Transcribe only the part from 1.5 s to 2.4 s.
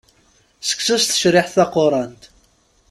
taqurant.